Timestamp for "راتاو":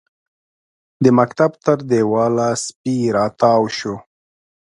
3.17-3.61